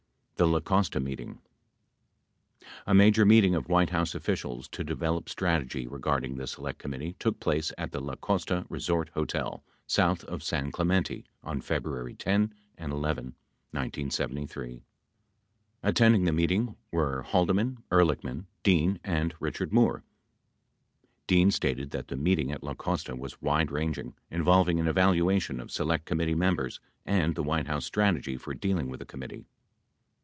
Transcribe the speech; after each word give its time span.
The 0.37 0.47
La 0.47 0.59
Costa 0.59 0.99
Meeting 0.99 1.39
A 2.87 2.95
major 2.95 3.27
meeting 3.27 3.53
of 3.53 3.69
White 3.69 3.91
House 3.91 4.15
officials 4.15 4.67
to 4.69 4.83
develop 4.83 5.29
strategy 5.29 5.85
regard 5.85 6.25
ing 6.25 6.35
the 6.37 6.47
Select 6.47 6.79
Committee 6.79 7.13
took 7.19 7.39
place 7.39 7.71
at 7.77 7.91
the 7.91 8.01
La 8.01 8.15
Costa 8.15 8.65
Resort 8.67 9.09
Hotel, 9.09 9.63
south 9.85 10.23
of 10.23 10.41
San 10.41 10.71
Clemente, 10.71 11.25
on 11.43 11.61
February 11.61 12.15
10 12.15 12.55
and 12.75 12.91
11, 12.91 13.35
1973. 13.69 14.81
Attending 15.83 16.23
the 16.23 16.31
meeting 16.31 16.75
were 16.91 17.21
Haldeman, 17.21 17.83
Ehrlichman, 17.91 18.45
Dean 18.63 18.99
and 19.03 19.35
Richard 19.39 19.71
Moore. 19.71 20.03
3 21.01 21.09
Dean 21.27 21.51
stated 21.51 21.91
that 21.91 22.07
the 22.07 22.17
meeting 22.17 22.51
at 22.51 22.63
La 22.63 22.73
Costa 22.73 23.15
was 23.15 23.39
wide 23.43 23.69
ranging, 23.69 24.15
involving 24.31 24.79
an 24.79 24.87
evaluation 24.87 25.59
of 25.59 25.69
Select 25.69 26.05
Committee 26.05 26.33
members 26.33 26.79
and 27.05 27.35
the 27.35 27.43
White 27.43 27.67
House 27.67 27.85
strategy 27.85 28.37
for 28.37 28.55
dealing 28.55 28.89
with 28.89 28.99
the 29.01 29.05
committee. 29.05 29.45